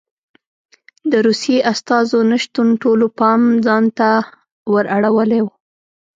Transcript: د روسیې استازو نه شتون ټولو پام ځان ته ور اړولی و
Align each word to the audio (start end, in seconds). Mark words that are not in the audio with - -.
د 1.11 1.13
روسیې 1.27 1.57
استازو 1.71 2.19
نه 2.31 2.37
شتون 2.43 2.67
ټولو 2.83 3.05
پام 3.19 3.41
ځان 3.65 3.83
ته 3.97 4.09
ور 4.71 4.85
اړولی 4.97 5.39
و 5.43 5.47